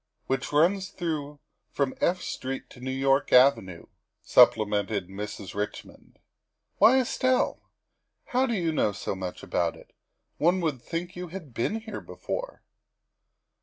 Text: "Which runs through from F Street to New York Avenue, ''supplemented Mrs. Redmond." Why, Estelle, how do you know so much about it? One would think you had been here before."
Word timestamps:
"Which 0.25 0.51
runs 0.51 0.89
through 0.89 1.41
from 1.69 1.93
F 2.01 2.21
Street 2.23 2.71
to 2.71 2.79
New 2.79 2.89
York 2.89 3.31
Avenue, 3.31 3.85
''supplemented 4.35 5.09
Mrs. 5.09 5.53
Redmond." 5.53 6.17
Why, 6.79 6.97
Estelle, 6.99 7.69
how 8.25 8.47
do 8.47 8.55
you 8.55 8.71
know 8.71 8.93
so 8.93 9.13
much 9.13 9.43
about 9.43 9.75
it? 9.75 9.93
One 10.39 10.59
would 10.61 10.81
think 10.81 11.15
you 11.15 11.27
had 11.27 11.53
been 11.53 11.81
here 11.81 12.01
before." 12.01 12.63